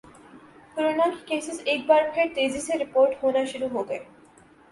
corona 0.77 1.03
کے 1.09 1.25
cases 1.27 1.59
ایک 1.65 1.85
بار 1.87 2.09
پھر 2.15 2.31
تیزی 2.35 2.61
سے 2.61 2.77
رپورٹ 2.77 3.23
ہونا 3.23 3.43
شروع 3.45 3.67
ہوگئے 3.69 3.99